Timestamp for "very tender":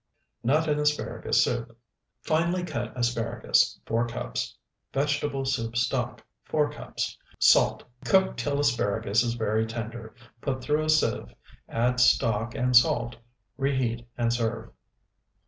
9.35-10.15